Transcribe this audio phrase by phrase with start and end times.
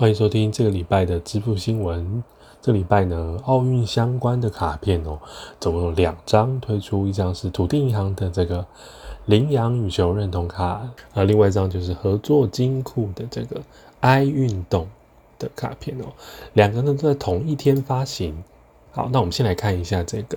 [0.00, 2.24] 欢迎收听这个礼拜的支付新闻。
[2.62, 5.18] 这礼拜呢，奥运相关的卡片哦，
[5.60, 8.64] 总共有两张推出，一张是土地银行的这个
[9.26, 13.60] 羚羊羽球认同卡，啊，另外一张就是合作金库的这个
[14.00, 14.88] 爱运动
[15.38, 16.06] 的卡片哦，
[16.54, 18.42] 两个呢都在同一天发行。
[18.92, 20.36] 好，那我们先来看一下这个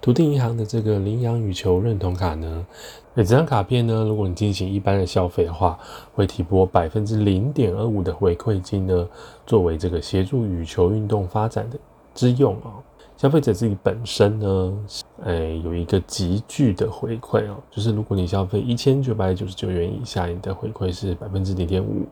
[0.00, 2.66] 土地银行的这个羚羊羽球认同卡呢。
[3.14, 5.78] 那这张卡片呢，如果你进行一般的消费的话，
[6.12, 9.08] 会提拨百分之零点二五的回馈金呢，
[9.46, 11.78] 作为这个协助羽球运动发展的
[12.12, 12.74] 之用啊。
[13.16, 14.78] 消费者自己本身呢，
[15.22, 22.04] 哎，有一个极具的回馈哦，就是如果你消费一千九百九十九元以下，你的回馈是百分之零点五；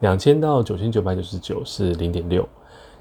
[0.00, 2.48] 两千到九千九百九十九是零点六。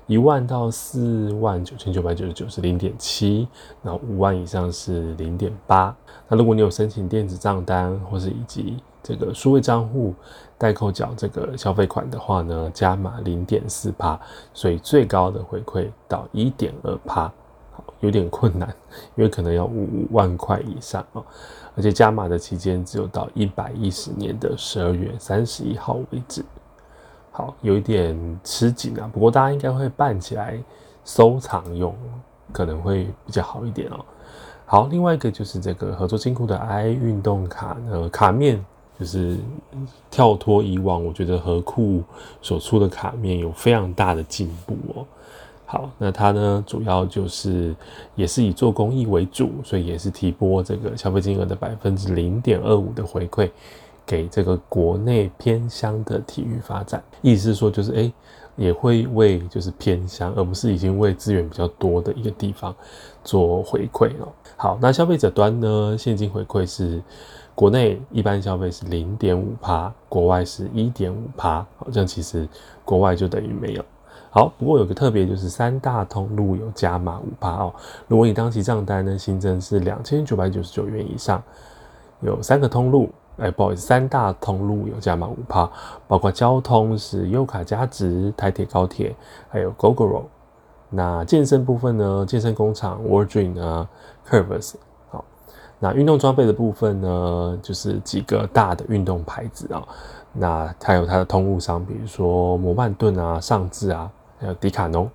[0.08, 3.48] 一万到四万九千九百九十九是零点七，
[3.82, 5.96] 那五万以上是零点八。
[6.28, 10.14] 那如果你有申请电子账单或是以及这个数位账户
[10.60, 14.20] 代扣缴这个消费款的话呢，加码零点四帕，
[14.54, 17.32] 所以最高的回馈到一点二帕，
[17.72, 18.70] 好有点困难，
[19.16, 21.24] 因为可能要五万块以上啊，
[21.76, 26.46] 而且加码的期间只有到一百一十年的十二月三十一号为止。
[27.38, 30.58] 好，有一点吃紧啊，不过大家应该会办起来
[31.04, 31.94] 收藏用，
[32.54, 34.00] 可能会比较好一点哦。
[34.66, 38.64] 好，另外一个就是这个合作金库的 i 运动卡呢，卡面
[38.98, 39.38] 就是
[40.10, 42.02] 跳脱以往，我觉得和库
[42.42, 45.06] 所出的卡面有非常大的进步哦。
[45.66, 47.76] 好，那它呢主要就是
[48.16, 53.52] 也是以做公益为主，所以也是提拨这个消费金额的百分之零点二五的回馈。
[54.06, 58.14] 给这个国内偏乡的体育发展，意思是说，就是哎，
[58.56, 62.74] 也会为就是偏乡，而不是已经为资源比较多的一个地方
[63.24, 64.28] 做回馈哦。
[64.56, 67.02] 好，那消费者端呢，现金回馈是
[67.56, 72.48] 国内一般消费是零点五趴，国外是一点五趴，好，这样其实
[72.84, 73.84] 国外就等于没有。
[74.30, 77.74] 好，不过有个特别就是三大通路有加码五趴哦。
[78.08, 81.42] 如果你当期账单呢新增是两千九百九十九元以上，
[82.22, 83.10] 有三个通路。
[83.38, 85.70] 哎，不好意思，三大通路有加码五趴，
[86.08, 89.16] 包括交通是优卡加值、台铁、高铁，
[89.50, 90.24] 还有 GoGoRo。
[90.90, 92.26] 那健身部分呢？
[92.26, 93.90] 健身工厂 War Dream 啊
[94.30, 94.76] ，Curves。
[95.10, 95.26] 好，
[95.80, 99.84] 那运动装备的部分呢，就是几个大的运动牌子啊。
[100.32, 104.10] 那还有它的通路商，比如说摩曼顿啊、上智啊，
[104.40, 105.10] 还有迪卡侬。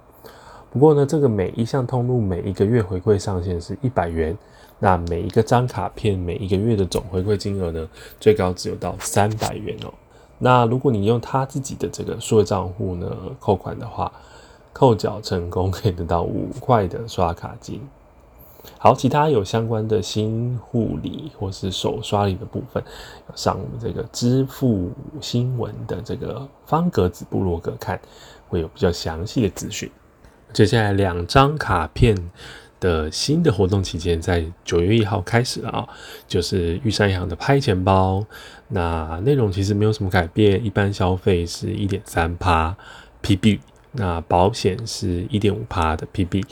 [0.73, 4.37] 不过呢，这个每一项通路每一个月回馈上限是一百元。
[4.83, 7.87] 那每一个张卡片每一个月的总回馈金额呢，
[8.19, 9.93] 最高只有到三百元哦。
[10.39, 14.11] 那如果你用他自己的这个数位账户呢扣款的话，
[14.73, 17.83] 扣缴成功可以得到五块的刷卡金。
[18.79, 22.83] 好，其他有相关的新护理或是手刷礼的部分，
[23.35, 28.01] 上我们这个支付新闻的这个方格子部落格看，
[28.49, 29.91] 会有比较详细的资讯。
[30.53, 32.17] 接下来两张卡片。
[32.81, 35.87] 的新的活动期间，在九月一号开始了啊，
[36.27, 38.25] 就是玉山银行的拍钱包。
[38.69, 42.75] 那内容其实没有什么改变，一般消费是一点三趴
[43.23, 43.61] PB，
[43.93, 46.43] 那保险是一点五趴的 PB，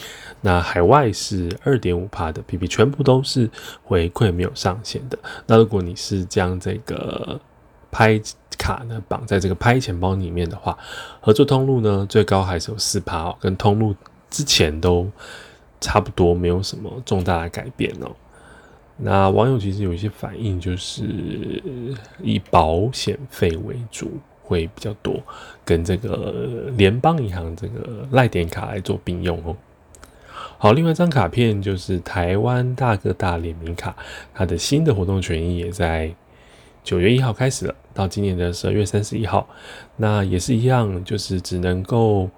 [0.42, 3.48] 那海外是二点五趴的 PB，全部都是
[3.82, 5.18] 回馈没有上限的。
[5.46, 7.40] 那如果你是将这个
[7.90, 8.20] 拍
[8.56, 10.76] 卡呢绑在这个拍钱包里面的话，
[11.20, 13.94] 合作通路呢最高还是有四趴哦，跟通路
[14.30, 15.10] 之前都。
[15.80, 18.10] 差不多没有什么重大的改变哦。
[18.96, 21.62] 那网友其实有一些反应，就是
[22.20, 24.10] 以保险费为主
[24.42, 25.22] 会比较多，
[25.64, 29.56] 跟这个联邦银行这个赖点卡来做并用哦。
[30.58, 33.94] 好，另外一张卡片就是台湾大哥大联名卡，
[34.34, 36.12] 它的新的活动权益也在
[36.88, 39.46] 九月一号开始了，到今年的十二月三十一号。
[39.96, 42.30] 那也是一样，就是只能够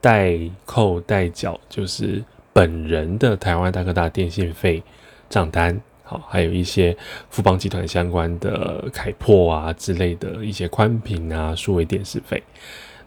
[0.00, 2.24] 代扣代缴，就是。
[2.54, 4.82] 本人的台湾大哥大电信费
[5.28, 6.96] 账单，好，还有一些
[7.28, 12.42] 富邦集团相关的凯破啊之类的一些宽频啊数位电视费。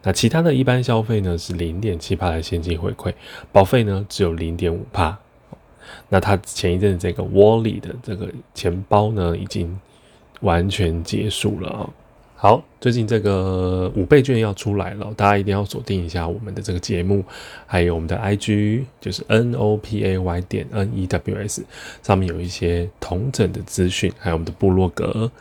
[0.03, 3.11] 那其他的一般消费呢是零点七帕的现金回馈，
[3.51, 5.17] 保费呢只有零点五帕。
[6.07, 9.77] 那他前一阵这个 Wally 的这个钱包呢已经
[10.41, 11.89] 完全结束了啊。
[12.35, 17.23] 好，最近这个五倍券要出来了，大家一定要锁定一下我们的这个节目，
[17.67, 21.63] 还有我们的 IG，就是 N O P A Y 点 N E W S，
[22.01, 25.31] 上面有一些同整的资讯，还有我们的部落格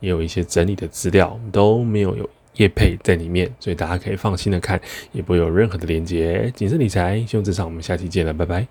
[0.00, 4.80] 也有一些整理的资料，都没有有业配在里面，所以大家可以放心的看，
[5.12, 6.52] 也不会有任何的连接。
[6.56, 8.68] 谨慎理财，用至上，我们下期见了，拜拜。